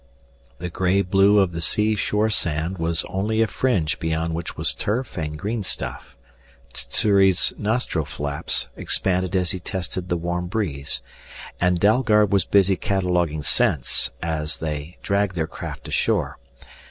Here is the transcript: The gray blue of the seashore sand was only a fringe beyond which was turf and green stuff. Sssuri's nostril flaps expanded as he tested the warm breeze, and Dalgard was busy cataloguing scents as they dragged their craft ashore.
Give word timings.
The 0.57 0.71
gray 0.71 1.03
blue 1.03 1.37
of 1.37 1.51
the 1.51 1.61
seashore 1.61 2.31
sand 2.31 2.79
was 2.79 3.05
only 3.07 3.43
a 3.43 3.47
fringe 3.47 3.99
beyond 3.99 4.33
which 4.33 4.57
was 4.57 4.73
turf 4.73 5.15
and 5.15 5.37
green 5.37 5.61
stuff. 5.61 6.17
Sssuri's 6.73 7.53
nostril 7.55 8.05
flaps 8.05 8.67
expanded 8.75 9.35
as 9.35 9.51
he 9.51 9.59
tested 9.59 10.09
the 10.09 10.17
warm 10.17 10.47
breeze, 10.47 11.03
and 11.59 11.79
Dalgard 11.79 12.31
was 12.33 12.45
busy 12.45 12.77
cataloguing 12.77 13.43
scents 13.43 14.09
as 14.23 14.57
they 14.57 14.97
dragged 15.03 15.35
their 15.35 15.45
craft 15.45 15.87
ashore. 15.87 16.39